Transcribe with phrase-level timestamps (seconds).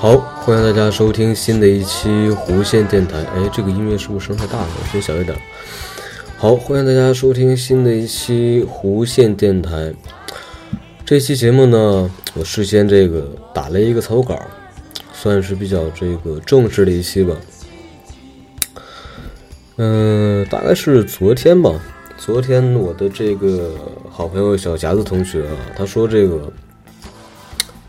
[0.00, 3.18] 好，欢迎大家收听新的一期弧线电台。
[3.18, 4.68] 哎，这个音乐是不是声太大了？
[4.80, 5.38] 我声小一点。
[6.38, 9.92] 好，欢迎大家收听新的一期弧线电台。
[11.04, 14.40] 这期节目呢，我事先这个打了一个草稿，
[15.12, 17.36] 算是比较这个正式的一期吧。
[19.76, 21.78] 嗯、大概是昨天吧。
[22.16, 23.74] 昨天我的这个
[24.08, 26.50] 好朋友小夹子同学啊，他说这个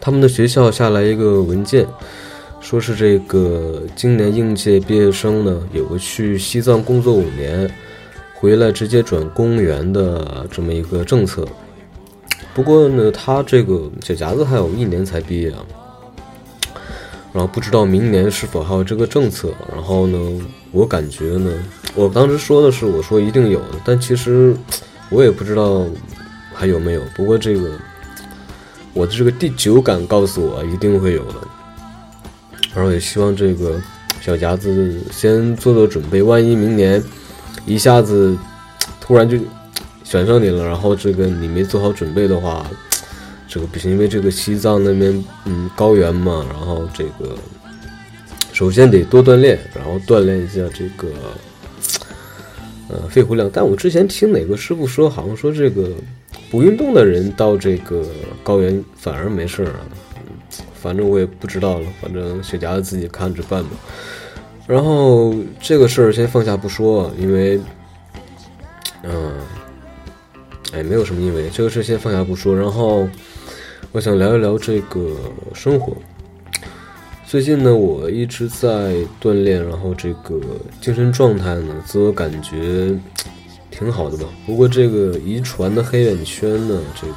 [0.01, 1.87] 他们的学校下来一个文件，
[2.59, 7.71] 说是这个今年应届毕业生呢，有个去西藏工作五年，
[8.33, 11.47] 回来直接转公务员的这么一个政策。
[12.55, 15.63] 不过呢，他这个小夹子还有一年才毕业啊，
[17.31, 19.53] 然后不知道明年是否还有这个政策。
[19.71, 20.17] 然后呢，
[20.71, 21.51] 我感觉呢，
[21.93, 24.55] 我当时说的是我说一定有的，但其实
[25.09, 25.85] 我也不知道
[26.53, 27.01] 还有没有。
[27.15, 27.69] 不过这个
[28.93, 31.35] 我的这个第九感告诉我一定会有的，
[32.75, 33.81] 然后也希望这个
[34.21, 37.01] 小夹子先做做准备，万一明年
[37.65, 38.37] 一下子
[38.99, 39.37] 突然就
[40.03, 42.65] 选上你了，然后这个你没做好准备的话，
[43.47, 47.35] 这个不行，因为这个西藏那边嗯高原嘛，然后这个
[48.51, 51.07] 首先得多锻炼，然后锻炼一下这个
[52.89, 53.49] 呃肺活量。
[53.51, 55.89] 但我之前听哪个师傅说，好像说这个
[56.51, 58.05] 不运动的人到这个
[58.43, 59.79] 高原反而没事啊。
[60.73, 63.69] 反正我也不知道了，反正雪茄自己看着办吧。
[64.67, 67.59] 然后这个事儿先放下不说，因为，
[69.03, 69.31] 嗯、
[70.73, 72.55] 哎，没有什么因为，这个事先放下不说。
[72.55, 73.07] 然后
[73.91, 75.15] 我想聊一聊这个
[75.53, 75.95] 生活。
[77.27, 80.39] 最近呢，我一直在锻炼，然后这个
[80.81, 82.97] 精神状态呢，自我感觉
[83.71, 84.25] 挺好的吧。
[84.45, 87.13] 不过这个遗传的黑眼圈呢，这个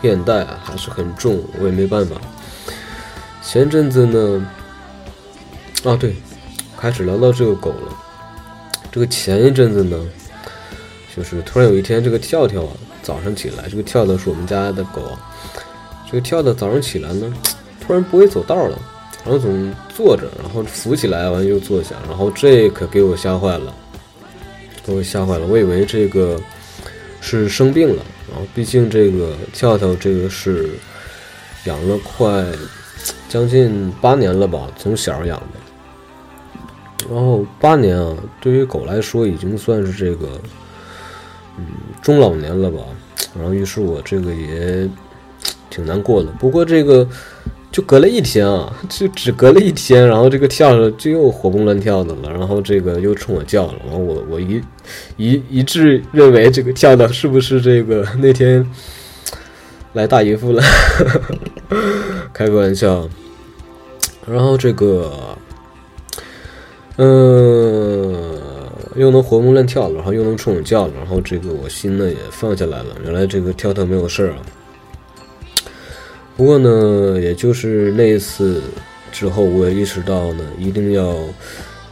[0.00, 2.14] 黑眼袋啊还是很重，我也没办法。
[3.42, 4.46] 前阵子呢，
[5.82, 6.14] 啊对，
[6.78, 7.96] 开始聊到这个狗了。
[8.92, 9.98] 这个前一阵子呢，
[11.16, 12.72] 就是突然有一天，这个跳跳啊，
[13.02, 15.18] 早上起来，这个跳跳是我们家的狗，
[16.06, 17.32] 这个跳跳早上起来呢，
[17.84, 18.78] 突然不会走道了，
[19.24, 23.74] 然后总坐着，然后扶起来完又坐下，然后这可给我吓坏了，
[24.92, 26.38] 给吓坏了，我以为这个
[27.20, 30.70] 是生病了，然后毕竟这个跳跳这个是
[31.64, 32.44] 养了快
[33.28, 37.06] 将近八年了吧，从小养的。
[37.10, 40.40] 然后八年啊，对于狗来说已经算是这个，
[41.58, 41.66] 嗯，
[42.02, 42.78] 中老年了吧。
[43.36, 44.88] 然后于是我这个也
[45.68, 46.30] 挺难过的。
[46.38, 47.06] 不过这个
[47.74, 53.74] 就隔了一天啊，就只隔了一天，然后这个跳跳就又活蹦乱跳的了，然后这个又冲我叫了。
[53.84, 54.62] 然后我我一
[55.16, 58.64] 一一致认为这个跳跳是不是这个那天
[59.94, 60.62] 来大姨夫了？
[62.32, 63.08] 开个玩笑。
[64.24, 65.36] 然后这个，
[66.98, 68.40] 嗯，
[68.94, 72.96] 又能活蹦乱跳了，然后又能冲我叫了，然后这个我心呢也放下来了。
[73.02, 74.36] 原来这个跳跳没有事儿啊。
[76.36, 78.60] 不过呢，也就是那一次
[79.12, 81.16] 之后，我也意识到呢，一定要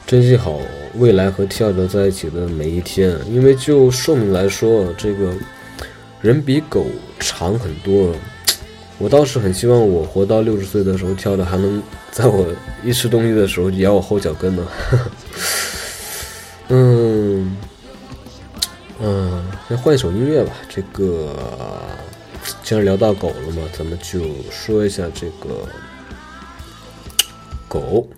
[0.07, 0.61] 珍惜好
[0.97, 5.33] 未来和跳跳在一起的每一天，因为就寿命来说，这个
[6.21, 6.87] 人比狗
[7.21, 8.13] 长很多。
[8.99, 12.47] 我倒是很希望我活到六十岁的时候，跳跳还能在我
[12.85, 14.67] 一吃东西的时候咬我后脚跟呢。
[16.69, 17.57] 嗯
[19.01, 20.53] 嗯，先换一首音乐吧。
[20.69, 21.35] 这个
[22.63, 24.21] 既然聊到狗了嘛，咱们就
[24.51, 25.69] 说一下这个
[27.69, 28.09] 狗。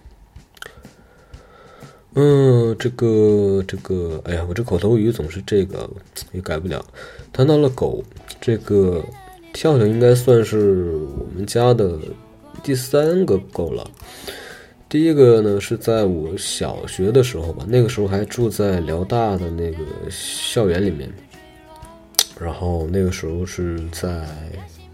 [2.17, 5.91] 嗯，这个这个，哎呀，我这口头语总是这个，
[6.33, 6.85] 也改不了。
[7.33, 8.05] 谈到了狗，
[8.41, 9.03] 这个
[9.53, 11.99] 跳跳应该算是我们家的
[12.63, 13.91] 第三个狗了。
[14.89, 21.13] 第一个呢是在我小学的时候吧，那个时候还住在辽大的那个校园里面，
[22.41, 24.27] 然后那个时候是在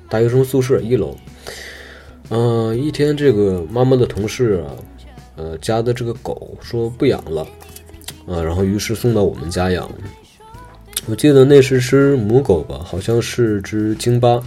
[0.09, 1.17] 大学生宿舍一楼。
[2.29, 4.71] 嗯、一天这个妈妈的同事啊，
[5.37, 7.43] 呃家的这个狗说不养了，
[8.27, 9.91] 啊，然后于是送到我们家养。
[11.07, 14.41] 我记得那是只母狗吧，好像是只京巴，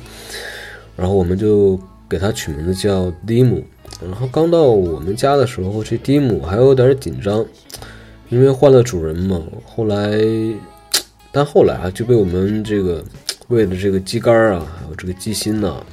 [0.95, 3.63] 然后我们就给它取名字叫蒂姆。
[4.01, 7.45] 然后刚到我们家的时候，这蒂姆还有点紧张，
[8.29, 9.41] 因为换了主人嘛。
[9.65, 10.17] 后来，
[11.33, 13.03] 但后来啊，就被我们这个
[13.47, 15.83] 喂的这个鸡肝啊，还有这个鸡心呐、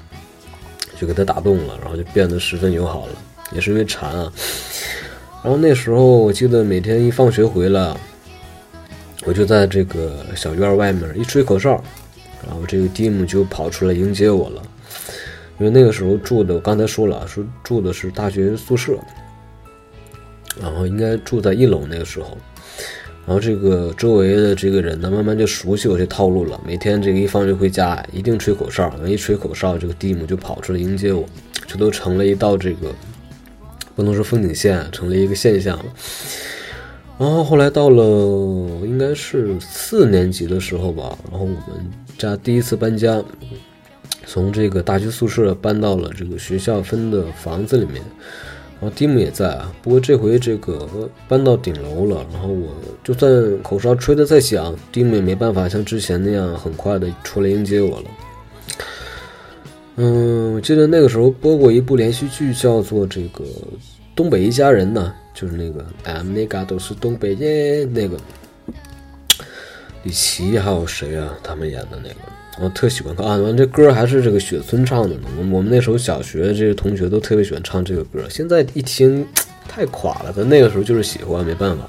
[1.00, 3.12] 就给它打动了，然后就变得十分友好了，
[3.52, 4.31] 也是因为馋啊。
[5.42, 7.96] 然后那时候我记得每天一放学回来，
[9.25, 11.82] 我就在这个小院外面一吹口哨，
[12.46, 14.62] 然后这个蒂姆就跑出来迎接我了。
[15.58, 18.98] 因为那个时候住的，我刚才说了，说住的是大学宿舍，
[20.60, 22.37] 然后应该住在一楼那个时候，
[23.26, 26.61] 然后这个周围的这个人呢，慢慢就熟悉我这套路了。
[26.67, 31.25] 每天这个一放学回家，一定吹口哨，一吹口哨，这个蒂姆就跑出来迎接我，
[31.67, 32.93] 这都成了一道这个
[33.94, 35.84] 不能说风景线，成了一个现象了。
[37.19, 38.02] 然后后来到了
[38.82, 41.58] 应该是四年级的时候吧，然后我们
[42.19, 43.23] 家第一次搬家，
[44.26, 48.02] 从这个大学宿舍搬到了这个学校分的房子里面，
[48.80, 49.72] 然后蒂姆也在啊。
[49.82, 50.88] 不过这回这个
[51.28, 52.68] 搬到顶楼了，然后我
[53.04, 58.04] 就算口哨吹得再响，蒂姆也没办法像之前那样很快的出来迎接我了。
[59.96, 63.44] 嗯，我记得那个时候播过一部连续剧，叫做这个
[64.16, 68.16] 《东北一家人》呢，就是那个俺们那嘎都是东北人那个
[70.04, 72.39] 李琦还有谁啊，他们演的那个。
[72.62, 73.38] 我特喜欢看啊！
[73.56, 75.22] 这歌还是这个雪村唱的呢。
[75.38, 79.26] 我我们那时候小学这些同学都特别喜欢唱这个歌，现在一听
[79.66, 80.34] 太垮了。
[80.36, 81.88] 但那个时候就是喜欢，没办法。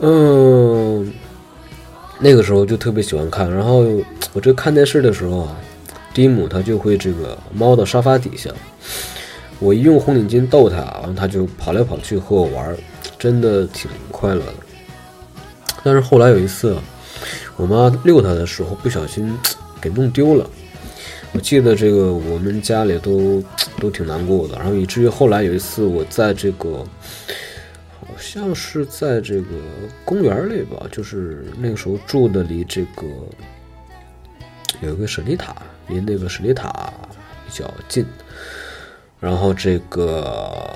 [0.00, 1.12] 嗯，
[2.18, 3.48] 那个时候就特别喜欢看。
[3.48, 3.86] 然后
[4.32, 5.56] 我这看电视的时候啊，
[6.12, 8.50] 蒂姆他就会这个猫到沙发底下，
[9.60, 12.76] 我一用红领巾逗他，然后他就跑来跑去和我玩，
[13.16, 14.54] 真的挺快乐的。
[15.84, 16.76] 但是后来有一次。
[17.60, 19.36] 我妈遛它的时候不小心
[19.82, 20.48] 给弄丢了，
[21.32, 23.44] 我记得这个我们家里都
[23.78, 26.82] 都挺难过的，然后以至于后来有一次我在这个
[28.00, 29.48] 好像是在这个
[30.06, 33.06] 公园里吧，就是那个时候住的离这个
[34.80, 35.54] 有一个舍利塔，
[35.88, 36.90] 离那个舍利塔
[37.46, 38.06] 比较近，
[39.20, 40.74] 然后这个。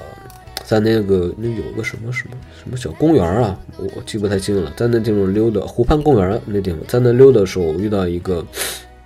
[0.65, 4.73] 在那个那有个什么什么什么小公园啊，我记不太清了。
[4.77, 8.45] 在那地方溜达，湖畔公园那地方，在那溜达的时候，我遇到一个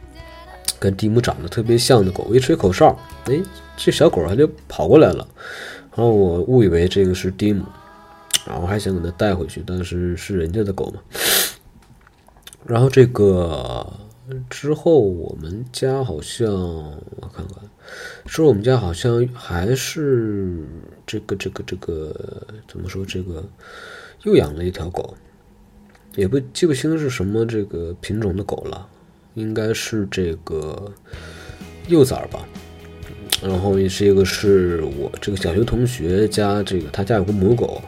[0.78, 3.40] 跟蒂姆长得特别像的狗，我一吹口哨，哎，
[3.76, 5.26] 这小狗它就跑过来了，
[5.94, 7.64] 然后我误以为这个是蒂姆，
[8.46, 11.00] 然后还想给它带回去，但是是人家的狗嘛。
[12.64, 13.84] 然后这个
[14.50, 17.56] 之后，我们家好像我看看，
[18.26, 20.64] 之后我们家好像还是
[21.06, 22.14] 这个这个这个
[22.66, 23.04] 怎么说？
[23.06, 23.42] 这个
[24.24, 25.16] 又养了一条狗，
[26.14, 28.86] 也不记不清是什么这个品种的狗了，
[29.34, 30.92] 应该是这个
[31.86, 32.46] 幼崽吧。
[33.40, 37.80] 然后也是一个是我这个小学同学家，这个他家有个母狗，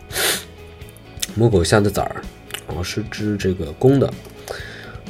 [1.34, 2.22] 母狗下的崽儿，
[2.66, 4.10] 然后是只这个公的。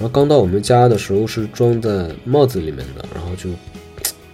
[0.01, 3.51] 然后刚到我们家的时候是装在帽子里面的，然后就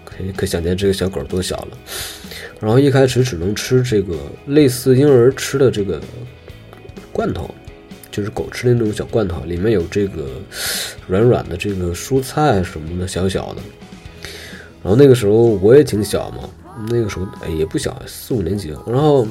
[0.04, 1.68] 可以可想见这个小狗多小了。
[2.60, 6.00] 然后一开始只能吃这个类似婴儿吃的这个
[7.12, 7.52] 罐头，
[8.12, 10.40] 就是狗吃的那种小罐头，里面有这个
[11.08, 13.60] 软软的这个蔬菜什么的，小小的。
[14.84, 16.48] 然后那个时候我也挺小嘛，
[16.88, 18.72] 那个时候也不小，四五年级。
[18.86, 19.26] 然后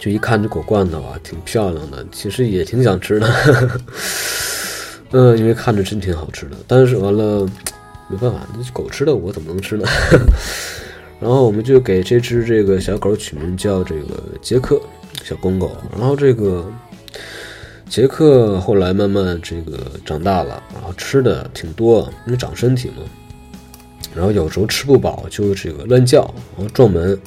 [0.00, 3.80] 就一看这狗罐头啊，挺漂亮的，其实也挺想吃的。
[5.10, 7.48] 嗯，因为看着真挺好吃的，但是完了
[8.10, 9.84] 没办法，那狗吃的我怎么能吃呢？
[11.20, 14.80] 然后我们就给这只这个小狗取名叫这个杰克
[15.24, 15.76] 小公狗。
[15.98, 16.64] 然后这个
[17.88, 23.02] 杰克后来慢慢这个长大了，然后吃的挺多，因为长身体嘛。
[24.14, 26.22] 然后有时候吃不饱就这个乱叫，
[26.56, 27.18] 然后撞门。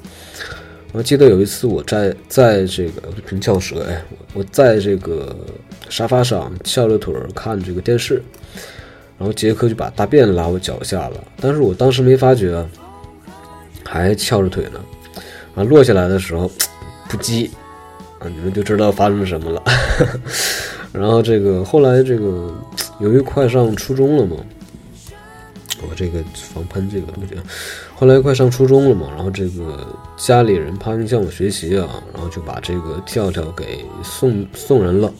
[0.93, 5.35] 我记得有一次我在在这个平翘舌，哎，我在这个
[5.91, 8.23] 沙发上翘着腿看这个电视，
[9.19, 12.65] 然后杰克就把大便拉我脚下了，但是我当时没发觉，
[13.85, 14.79] 还翘着腿呢，
[15.53, 16.49] 啊，落下来的时候
[17.09, 17.49] 不羁
[18.19, 19.61] 啊，你们就知道发生什么了。
[20.93, 22.55] 然后这个后来这个
[22.99, 24.37] 由于快上初中了嘛。
[25.89, 27.33] 我这个防喷这个东西，
[27.95, 35.11] 后来快上初中了嘛，然后这个家里人怕影响我学习啊，然后就把这个跳跳给送送人了。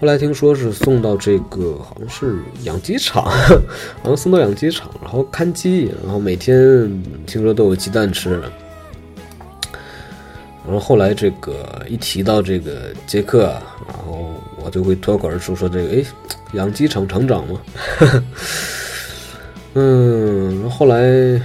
[0.00, 3.24] 后来听说是送到这个好像是养鸡场，
[4.00, 8.40] 好像送到养鸡场，然后看鸡，然后每天听说都有鸡蛋吃。
[10.64, 13.44] 然后后来这个一提到这个杰克，
[13.88, 16.04] 然后我就会脱口而出说这个，哎，
[16.52, 17.60] 养鸡场厂长嘛。
[19.74, 21.42] 嗯，然后后来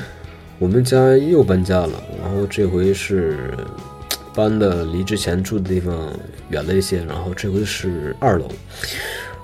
[0.60, 3.51] 我们家又搬家了，然后这回是
[4.34, 6.12] 搬的离之前住的地方
[6.50, 8.48] 远了一些，然后这回是二楼。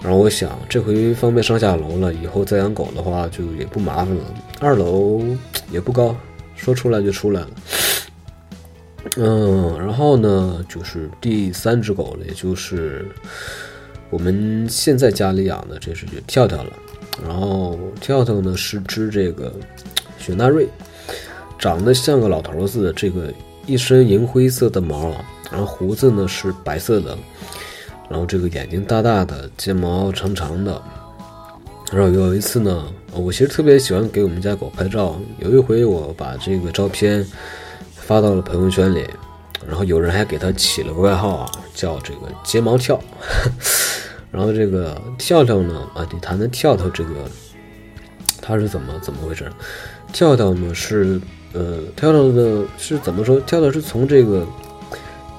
[0.02, 4.24] 然后我想这回方便上下楼了，以后再养狗的话就也不麻烦了。
[4.60, 5.22] 二楼
[5.72, 6.16] 也不高，
[6.56, 7.50] 说出来就出来了。
[9.18, 13.06] 嗯，然后呢，就是第三只狗了，也就是
[14.10, 16.72] 我们现在家里养的这只跳跳了。
[17.28, 19.52] 然后跳跳呢是只这个
[20.18, 20.68] 雪纳瑞，
[21.58, 23.34] 长得像个老头似的，这个
[23.70, 25.12] 一身银灰色的毛，
[25.52, 27.18] 然后胡子呢是白色的，
[28.10, 30.82] 然后这个眼睛大大的，睫毛长长的。
[31.92, 37.26] 然后有一次呢，我其实特别喜欢给我们家狗拍照，有一回我把这个照片。
[38.10, 39.08] 发到了朋友圈里，
[39.68, 43.00] 然后有人还给它起了个外号啊，叫这个睫毛跳。
[44.34, 47.12] 然后这个跳跳呢，啊，得谈谈跳跳这个，
[48.42, 49.48] 它是怎么怎么回事？
[50.12, 51.22] 跳跳呢是，
[51.54, 53.40] 呃，跳跳的是怎么说？
[53.42, 54.46] 跳跳是从这个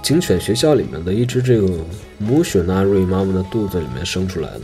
[0.03, 1.69] 警犬学校里面的一只这个
[2.19, 4.63] 母雪纳瑞妈妈的肚子里面生出来的，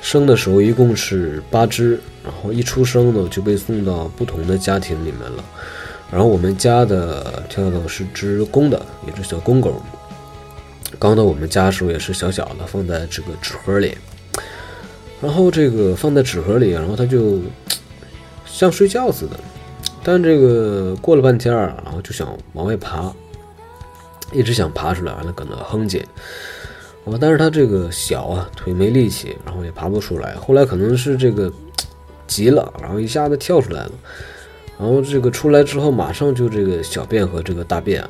[0.00, 5.44] 生的时候一共是八只，然后一出生呢就被送到不同的家庭里面了。
[6.10, 9.82] 然后我们家的跳跳是只公的，一只小公狗。
[10.98, 13.96] 刚到我们家的时候也是小小的，放在这个纸盒里。
[15.20, 17.40] 然后这个放在纸盒里，然后它就
[18.46, 19.38] 像睡觉似的。
[20.04, 23.12] 但这个过了半天儿，然后就想往外爬，
[24.32, 26.02] 一直想爬出来，完了搁那哼唧。
[27.04, 30.34] 我，但是它这个小啊，腿没力气，然后也爬不出来。
[30.34, 31.52] 后来可能是这个
[32.26, 33.92] 急了，然后一下子跳出来了。
[34.78, 38.04] 然后这个出来之后，马上就这个小便和这个大便，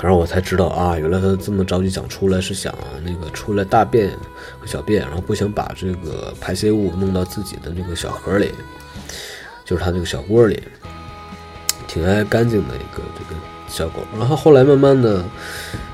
[0.00, 2.74] 然后我才知道啊，原来他这么着急想出来，是想
[3.04, 4.10] 那个出来大便
[4.58, 8.50] 和小便，然后不想把这个排泄物弄到自己的那个小盒里，
[9.70, 10.60] 就是他这个小窝里，
[11.86, 14.00] 挺爱干净的一个这个小狗。
[14.18, 15.24] 然后后来慢慢的，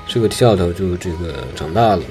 [0.07, 2.01] 这个跳跳就这个长大了，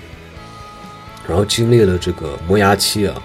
[1.26, 3.20] 然后经历了这个磨牙期啊。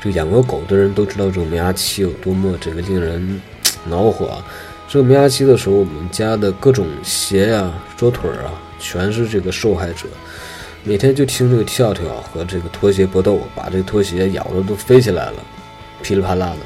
[0.00, 3.42] 这养过狗的人都知道，这个磨牙期有多么这个令人
[3.84, 4.46] 恼火啊！
[4.86, 10.06] 这个磨牙期的时候，我们家的各种鞋呀、桌腿啊，全是这个受害者。
[10.84, 15.34] 每天就听这个跳跳和这个拖鞋搏斗，把这个拖鞋咬的都飞起来了，
[16.00, 16.58] 噼里啪啦的，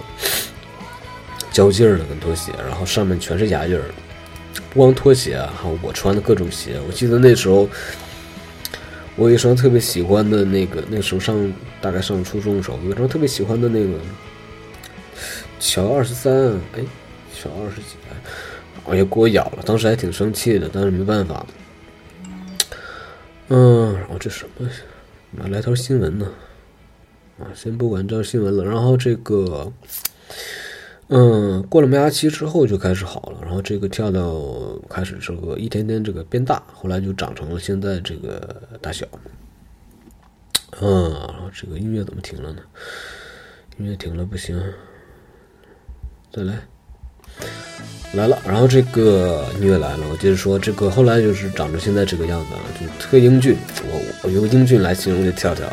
[1.55, 3.85] 较劲儿的跟拖鞋，然后上面全是牙印儿。
[4.69, 6.79] 不光拖鞋，还有我穿的各种鞋。
[6.87, 7.67] 我记得那时候。
[9.17, 13.93] 我有一双特别喜欢的那个，那时候上大概上初中的时候，有一双特别喜欢的那个
[15.61, 16.35] 乔二十三，
[16.77, 16.83] 哎，
[17.33, 17.95] 乔二十几，
[18.91, 21.47] 哎呀，给我咬了，当时还挺生气的，但是没办法。
[23.51, 24.69] 嗯，然后这什么？
[25.31, 26.27] 哪来条新闻呢？
[27.39, 29.73] 啊，先不管这条新闻了，然后这个。
[31.09, 34.35] 嗯，过了磨牙期之后就开始好了，然后这个跳跳
[34.89, 39.07] 开始这个一天天这个变大，后来就长成了现在这个大小。
[40.81, 42.63] 嗯，然后这个音乐怎么停了呢？
[43.79, 44.61] 音乐停了不行，
[46.33, 46.55] 再来，
[48.15, 48.39] 来了。
[48.47, 53.57] 然后这个音乐来了，我接着说，这个后来就是长成现在这个样子啊，就特英俊。
[53.83, 55.71] 我我用英俊来形容这跳跳。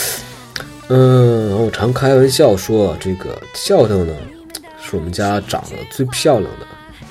[0.88, 4.14] 嗯，我常开玩笑说，这个跳跳呢。
[4.88, 6.66] 是我们家长得最漂亮的，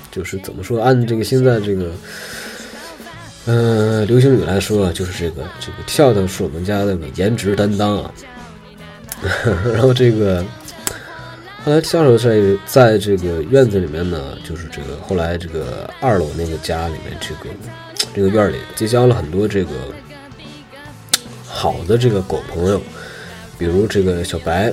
[0.10, 0.82] 就是怎么说？
[0.82, 1.92] 按这个现在这个，
[3.48, 8.12] 嗯，流行语来说，就是这个这个跳跳是我们家的颜值担当啊。
[9.74, 10.42] 然后这个
[11.66, 17.54] 后来跳跳在在这个院子里面呢，就是这个后来这个二楼那个家里面，这个
[18.14, 19.72] 这个院里结交了很多这个
[21.46, 22.82] 好的这个狗朋友，
[23.58, 24.72] 比如这个小白。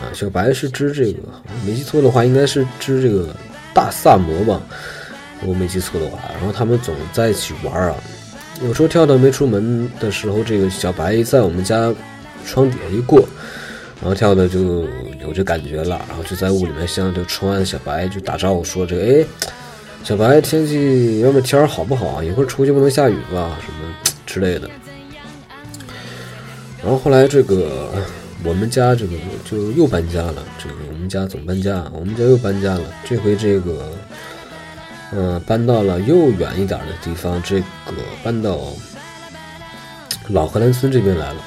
[0.00, 1.20] 啊，小白是只这个，
[1.64, 3.34] 没记错的话，应该是只这个
[3.72, 4.60] 大萨摩吧，
[5.42, 6.18] 我没记错的话。
[6.34, 7.94] 然后他们总在一起玩啊。
[8.62, 11.92] 有时候跳跳没出门的时候，这个小白在我们家
[12.46, 13.20] 窗底下一过，
[14.00, 14.82] 然后跳跳就
[15.20, 19.26] 有这感觉了，然后就在屋里面向这窗外的小白就打招呼说：“这个哎，
[20.04, 22.22] 小白，天气外面天儿好不好？
[22.22, 23.58] 一会儿出去不能下雨吧？
[23.64, 23.94] 什么
[24.26, 24.68] 之类的。”
[26.82, 27.90] 然后后来这个。
[28.44, 29.12] 我们家这个
[29.44, 33.90] 就又搬家了，这个我们家总搬家，我们家又搬家了，这回这个，
[35.12, 38.60] 呃、搬到了又远一点的地方，这个搬到
[40.28, 41.42] 老荷兰村这边来了。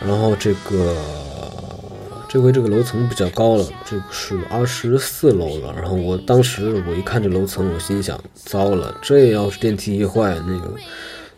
[0.00, 0.96] 然后这个
[2.28, 5.72] 这回这个楼层比较高了，这个是二十四楼了。
[5.74, 10.74] 然后我当时我一看这楼层，我心想：糟了，这要是电梯一坏，那个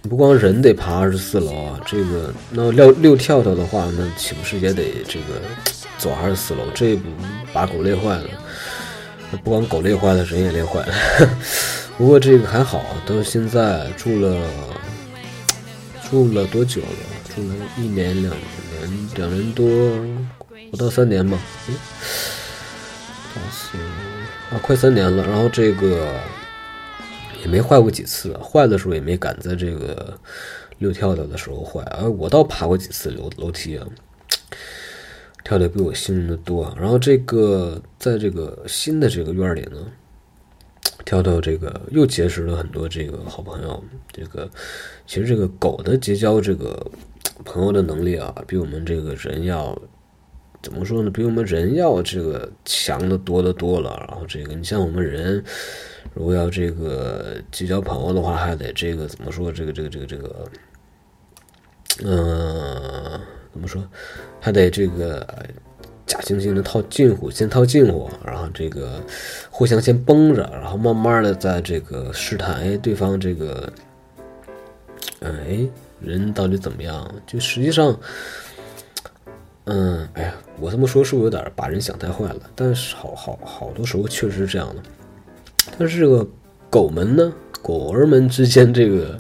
[0.09, 5.41] 不光人得爬二十四楼啊，这个那溜溜跳跳的话，那岂不是也得这个
[5.97, 6.61] 走二十四楼？
[6.75, 7.09] 这不
[7.53, 8.25] 把狗累坏了。
[9.43, 10.95] 不光狗累坏了，人也累坏了。
[11.97, 14.37] 不过这个还好，到现在住了
[16.11, 16.89] 住了多久了？
[17.35, 19.67] 住了一年、两年、两年多，
[20.71, 21.39] 不到三年吧。
[21.69, 21.75] 嗯，
[23.35, 23.79] 大四
[24.55, 25.27] 啊，快三年了。
[25.27, 26.13] 然后这个
[27.45, 30.19] 也没坏过几次，坏的时候也没赶在这个
[30.79, 31.81] 溜跳跳的时候坏。
[31.97, 33.87] 而我倒爬过几次楼楼梯啊，
[35.45, 36.75] 跳的比我幸运的多。
[36.77, 39.87] 然后这个在这个新的这个院里呢。
[41.05, 44.49] 跳跳这个又结识了很多这个好朋友，这个
[45.07, 46.87] 其实这个狗的结交这个
[47.45, 49.77] 朋友的能力啊，比我们这个人要
[50.65, 51.11] 怎么说呢？
[51.11, 54.03] 比我们人要这个强的多得多了。
[54.09, 55.45] 然后这个你像我们人，
[56.15, 59.53] 如果要这个结交朋友的话，还得这个怎么说？
[59.53, 60.51] 这个这个这个这个，
[62.03, 63.21] 嗯、
[63.53, 63.87] 怎么说？
[64.41, 65.27] 还得这个
[66.07, 69.03] 假惺惺的套近乎，先套近乎，然后这个
[69.51, 73.71] 互相先绷着，然后慢慢的在这个试探，哎，对方这个，
[75.21, 75.69] 哎，
[76.01, 77.15] 人到底怎么样？
[77.27, 77.95] 就实际上，
[79.65, 82.41] 嗯，哎呀，我这么说是不是有点把人想太坏了？
[82.55, 84.83] 但是好好好多时候确实是这样的。
[85.79, 86.27] 但是这个
[86.69, 89.19] 狗们呢，狗儿们之间这个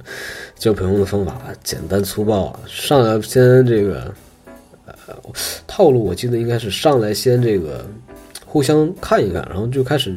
[0.56, 4.12] 交朋友的方法简单粗暴啊，上来先这个
[4.86, 5.14] 呃。
[5.66, 7.84] 套路我记得应该是上来先这个
[8.46, 10.16] 互相看一看，然后就开始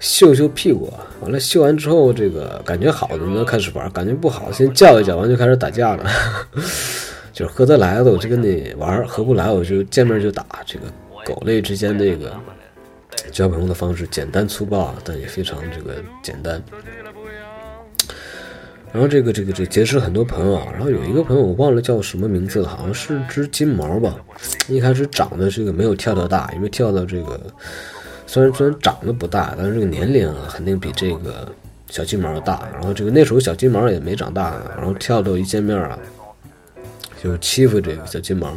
[0.00, 6.10] 秀秀屁股，完了秀完之后，这个感觉好的呢开始玩，感觉不好先叫一叫，完就开始打架了。
[7.32, 10.44] 就是合得来的我就跟你玩，合不来我就见面就打。
[10.66, 10.84] 这个
[11.24, 12.36] 狗类之间这个
[13.30, 16.62] 交朋友的方式简单粗暴，但也非常这个简单。
[18.92, 24.14] 然后这个这个这结识很多朋友啊，然后有一个朋友我忘了叫什么名字了，好像是只金毛吧。
[24.68, 27.40] 一开始长得这个没有跳跳大，因为跳跳这个
[28.26, 31.50] 虽然虽然长得不大，但是这个年龄啊肯定比这个
[31.88, 32.68] 小金毛大。
[32.74, 35.98] 然后这个那时候小金毛也没长大，然后跳跳一见面啊，
[37.22, 38.52] 就欺负这个小金毛。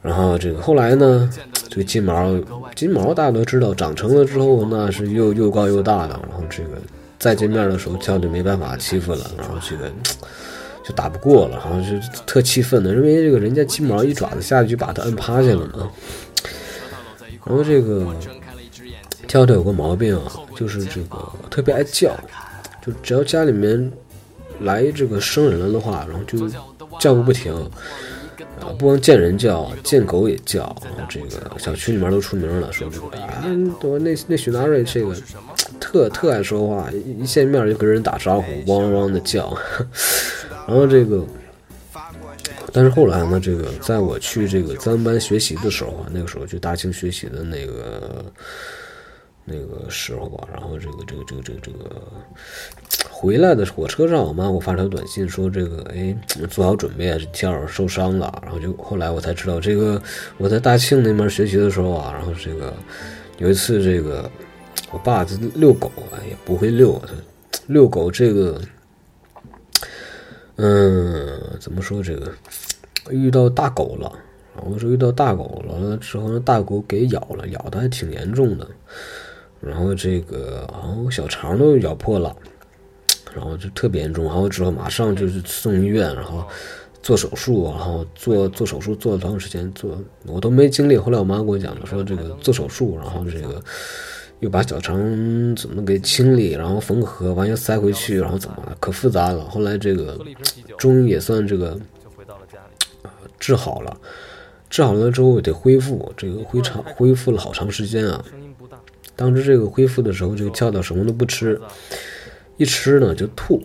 [0.00, 1.28] 然后这个后来呢，
[1.68, 2.34] 这个金毛
[2.74, 6.70] 金毛大家都知道，长成了之后那是又又高又大的，然后这个。
[7.20, 9.90] 再见面的时候，跳就没办法欺负了，然后这个
[10.84, 15.90] 就打不过了，然后就特气愤的，因为这个人家金毛一爪子下去就把他摁趴下了嘛。
[17.44, 18.14] 然后这个
[19.26, 22.16] 跳跳有个毛病啊，就是这个特别爱叫，
[22.86, 23.90] 就只要家里面
[24.60, 26.48] 来这个生人了的话，然后就
[27.00, 27.52] 叫个不停。
[28.60, 30.74] 啊，不光见人叫，见狗也叫。
[31.08, 33.44] 这个小区里面都出名了，说这个啊，
[33.82, 35.14] 我那那许大瑞这个
[35.78, 39.56] 特特爱说话，一见面就跟人打招呼，汪汪的叫。
[40.66, 41.24] 然后这个，
[42.72, 48.24] 但是后来呢，这个在我去这个自然班学习的时候啊，那个时候去大庆学习的那个
[49.48, 52.02] 那个时候吧，然后这个这个这个这个这个
[53.10, 56.14] 回来的火车上，我妈给我发条短信说这个，哎，
[56.50, 58.42] 做好准备，跳儿受伤了。
[58.42, 60.00] 然后就后来我才知道，这个
[60.36, 62.72] 我在大庆那边学习的时候啊，然后这个
[63.38, 64.30] 有一次这个
[64.92, 67.00] 我爸这遛狗啊，也不会遛，
[67.66, 68.60] 遛狗这个，
[70.56, 72.32] 嗯，怎么说这个
[73.10, 74.12] 遇到大狗了。
[74.56, 78.66] 然后说遇到大狗了之后那，大狗给咬了，咬的还挺严重的。
[79.60, 82.34] 然后这个，然后小肠都咬破了，
[83.34, 84.24] 然后就特别严重。
[84.24, 86.44] 然后之后马上就是送医院，然后
[87.02, 89.70] 做手术，然后做做手术做了多长时间？
[89.72, 90.96] 做我都没经历。
[90.96, 93.62] 后来我妈跟我讲的，说这个做手术，然后这个
[94.40, 94.96] 又把小肠
[95.56, 99.44] 怎么给清理，然后缝合，完又塞回去，然后怎么可复杂了。
[99.44, 100.18] 后来这个
[100.76, 101.78] 终于也算这个
[103.38, 103.96] 治好了。
[104.70, 108.22] 治好了之后得恢复，这个恢长恢复了好长时间啊。
[109.18, 111.60] 当时这个恢复的时候，这个跳跳什么都不吃，
[112.56, 113.60] 一吃呢就吐。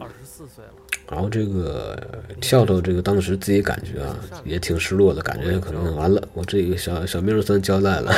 [1.08, 1.96] 然后这个
[2.42, 8.12] 跳跳这个当时自己感觉啊也挺失落的，感觉可能完了，我这个小小命算交代了。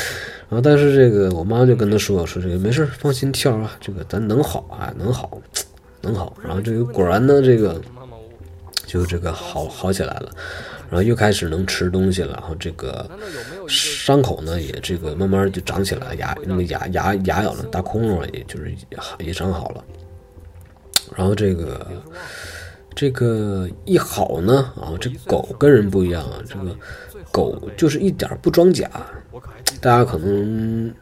[0.50, 5.40] 然后但是这个我妈就跟他说说这个没事，放心跳啊，这个咱能好啊，能好，
[6.02, 6.36] 能好。
[6.44, 7.80] 然后这个果然呢，这个
[8.84, 10.30] 就这个好好起来了。
[10.92, 13.10] 然后又开始能吃东西了，然后这个
[13.66, 19.82] 伤口呢也这个慢慢就长起来了，牙那个牙牙牙咬了大窟窿也就是也也长好了，
[21.16, 21.86] 然后这个
[22.94, 26.76] 这个一好呢啊，这狗跟人不一样啊，这个
[27.30, 28.86] 狗就是一点儿不装假，
[29.80, 30.94] 大家可能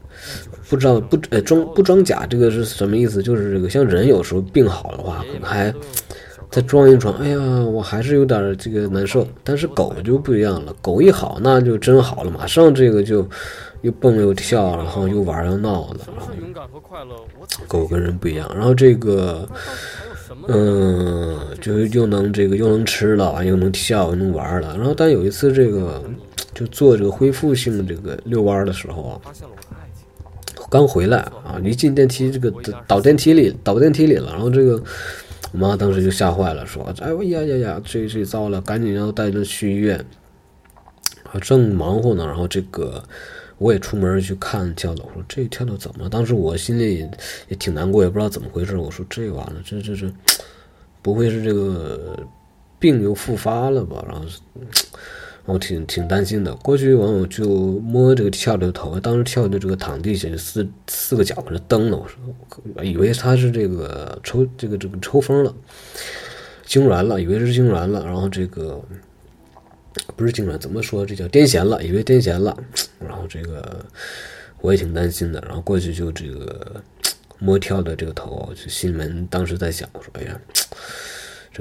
[0.68, 3.20] 不知道不呃装不装假这个是什么意思？
[3.20, 5.74] 就是这个像人有时候病好的话，可能还
[6.50, 9.26] 再装一装，哎呀，我还是有点儿这个难受。
[9.44, 13.24] 但是狗就不一样了，狗一好那就真好了，马上这个就
[13.82, 16.32] 又蹦又跳，然后又玩又闹的，然后
[17.68, 18.50] 狗跟人不一样。
[18.54, 19.48] 然后这个
[20.48, 24.76] 嗯，就又能这个又能吃了，完又能跳又能玩了。
[24.76, 26.02] 然后但有一次这个
[26.52, 29.20] 就做这个恢复性这个遛弯的时候啊。
[30.68, 32.52] 刚回来啊，一进电梯这个
[32.86, 34.80] 倒电梯里倒电梯里了，然后这个
[35.52, 40.04] 我妈当时就吓坏了，说：“哎呀呀呀，这这糟了，赶紧要带着去医院。”
[41.32, 43.02] 啊，正忙活呢，然后这个
[43.58, 46.08] 我也出门去看跳蚤，我说这跳蚤怎么？
[46.08, 47.08] 当时我心里
[47.48, 48.76] 也挺难过，也不知道怎么回事。
[48.76, 50.12] 我说这完了，这这这
[51.02, 52.18] 不会是这个
[52.78, 54.04] 病又复发了吧？
[54.08, 54.24] 然后。
[55.52, 57.44] 我挺挺担心的，过去完我就
[57.80, 65.54] 摸这个跳的头，当时跳的这个躺地下四四个脚搁那蹬呢，我说以为他是这个抽这个这个抽风了，
[66.66, 68.80] 痉挛了，以为是痉挛了，然后这个
[70.16, 72.56] 不是痉挛，怎么说这叫癫痫了，以为癫痫了，
[72.98, 73.84] 然后这个
[74.60, 76.82] 我也挺担心的，然后过去就这个
[77.38, 80.40] 摸跳的这个头，就心里面当时在想，我说哎呀。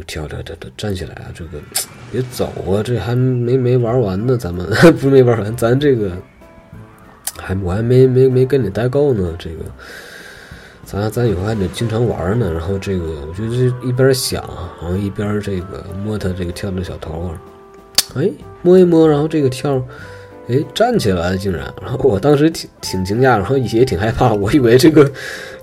[0.05, 1.25] 跳跳跳跳站起来啊！
[1.33, 1.59] 这个
[2.11, 2.81] 别走啊！
[2.83, 6.11] 这还没没玩完呢，咱们 不是没玩完，咱这个
[7.37, 9.33] 还我还没没没跟你待够呢。
[9.37, 9.65] 这个
[10.83, 12.51] 咱咱以后还得经常玩呢。
[12.51, 13.43] 然后这个我就
[13.87, 14.43] 一边想，
[14.81, 17.41] 然后一边这个摸他这个跳的小头啊，
[18.15, 18.29] 哎
[18.61, 19.81] 摸一摸，然后这个跳，
[20.47, 21.71] 哎站起来竟然。
[21.81, 25.09] 然后我当时挺挺惊讶，然后也挺害怕，我以为这个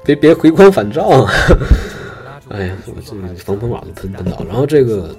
[0.04, 1.26] 别别回光返照。
[2.48, 5.16] 哎呀，我这个防风网都喷喷倒，然后这个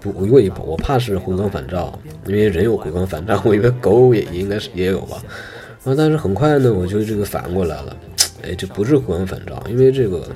[0.00, 5.22] 不，我我怕是回光返照，因为人有回光返照，我以为狗也应该是也有吧。
[5.84, 7.96] 然后但是很快呢，我就这个反过来了，
[8.42, 10.28] 哎，这不是回光返照，因为这个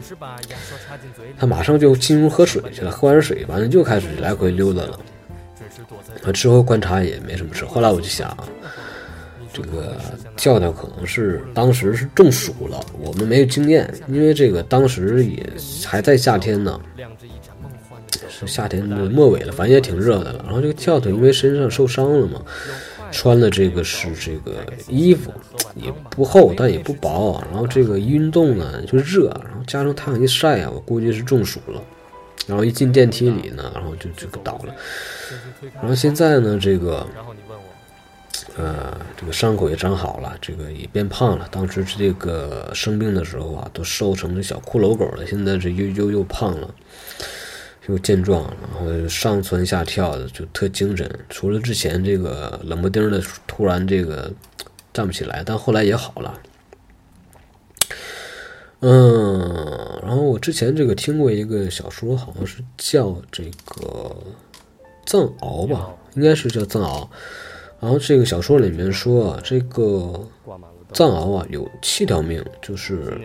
[1.39, 4.99] 它马上就进入喝水去了，喝完水完了就开始来回溜达了。
[6.25, 8.35] 啊，之后观察也没什么事，后来我就想。
[9.53, 9.97] 这个
[10.37, 15.45] 跳跳可能是当时是中暑了，我们没有经验，因为这个当时也
[15.85, 16.81] 还在夏天呢，
[18.31, 20.43] 是夏天的末尾了，反正也挺热的了。
[20.45, 22.41] 然后这个跳跳因为身上受伤了嘛，
[23.11, 25.31] 穿的这个是这个衣服，
[25.75, 31.83] 也不厚但也不薄，然后这个运动呢就热，然后加上太阳一晒啊，我估计是中暑了。
[32.47, 34.75] 然后一进电梯里呢，然后就就倒了。
[35.75, 37.07] 然后现在呢，这个。
[38.57, 41.49] 呃，这个伤口也长好了，这个也变胖了。
[41.51, 45.27] 当时这个生病的时候啊，都瘦成这小骷髅狗了。
[45.27, 46.75] 现在这又又又胖了，
[47.88, 51.11] 又健壮，然后上蹿下跳的，就特精神。
[51.31, 54.31] 除了之前这个冷不丁的突然这个
[54.93, 56.38] 站不起来，但后来也好了。
[58.81, 63.81] 嗯，然后我之前这个听过一个小说，好像是叫这个
[65.07, 67.05] 《藏獒》吧，应该是叫《藏獒》。
[67.83, 70.25] 然后这个小说里面说啊，这个
[70.92, 73.18] 藏獒啊有七条命，就是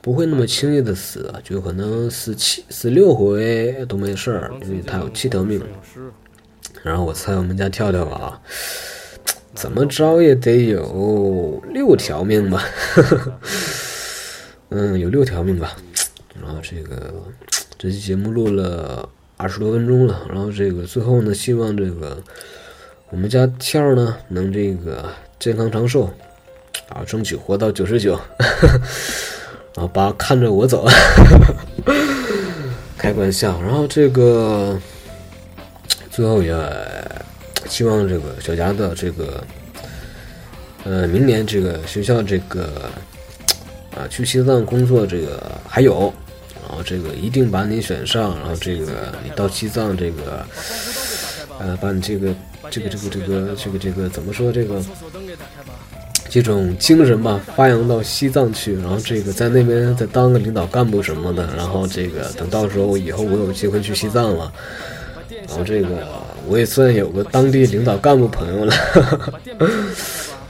[0.00, 5.60] 不会那么轻易的死，就可能死七死六回都没事儿，因为它有七条命。
[6.82, 8.40] 然后我猜我们家跳跳啊，
[9.52, 12.64] 怎么着也得有六条命吧？
[14.70, 15.76] 嗯，有六条命吧。
[16.42, 17.12] 然后这个
[17.76, 22.16] 这期节目录了二十多分钟了，然后这个最后呢，希望这个。
[23.14, 26.10] 我们家跳呢，能这个健康长寿，
[26.88, 28.18] 啊，争取活到九十九，
[29.72, 30.84] 然后把看着我走，
[32.98, 33.62] 开玩笑。
[33.62, 34.76] 然后这个
[36.10, 36.52] 最后也
[37.68, 39.44] 希望这个小佳的这个，
[40.82, 42.90] 呃，明年这个学校这个
[43.96, 46.12] 啊，去西藏工作这个还有，
[46.66, 50.44] 然后这个一定把你选上，然后这个你到西藏这个，
[51.60, 52.34] 呃，把你这个。
[52.74, 54.50] 这个这个这个这个这个怎么说？
[54.50, 54.82] 这个
[56.28, 64.52] 这种精神吧，发扬到西藏去，然后这个在那边再当个领导干部什么的，然后这个等到时候以后我有机会去西藏了，
[65.46, 66.04] 然后这个
[66.48, 68.74] 我也算有个当地领导干部朋友了。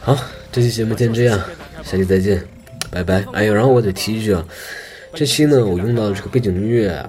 [0.01, 0.17] 好，
[0.51, 1.39] 这期节目先这样，
[1.83, 2.43] 下期再见，
[2.91, 3.23] 拜拜。
[3.35, 4.43] 哎呦，然后我得提一句啊，
[5.13, 7.05] 这期呢我用到的这个背景音乐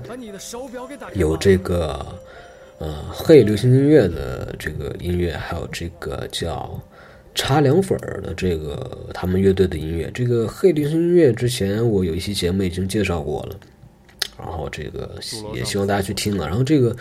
[1.13, 2.05] 有这个。
[2.77, 6.77] 呃，嘿流行音乐的这个音乐，还有这个叫
[7.33, 10.11] 茶凉粉儿的这个他们乐队的音乐。
[10.13, 13.57] 这个嘿流行音乐之前我有一期节目已经介绍过了，
[14.37, 15.09] 然后这个
[15.53, 16.45] 也希望大家去听了。
[16.45, 16.93] 然后这个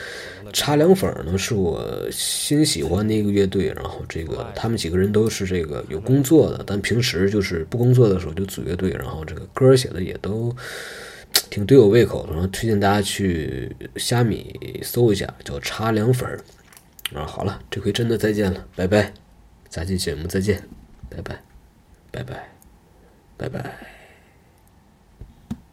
[0.52, 10.54] 茶凉粉儿呢是我新喜欢的一个乐队，然后这个他们几个人都是这个有工作的，但平时就是不工作的时候就组乐队，然后这个歌儿写的也都。
[11.51, 16.40] 挺对我胃口的，然后推荐大家去虾米搜一下，叫茶凉粉儿。
[17.14, 19.12] 啊，好了，这回真的再见了，拜拜，
[19.70, 20.66] 下期节目再见，
[21.09, 21.42] 拜拜，
[22.11, 22.49] 拜拜，
[23.37, 23.93] 拜拜。